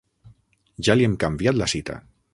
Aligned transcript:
Ja 0.87 0.95
li 0.97 1.07
hem 1.09 1.15
canviat 1.27 1.61
la 1.63 1.69
cita. 1.75 2.03